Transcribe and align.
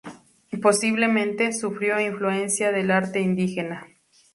Posiblemente, 0.63 1.53
sufrió 1.53 1.99
influencia 1.99 2.71
del 2.71 2.89
arte 2.89 3.19
indígena. 3.19 3.85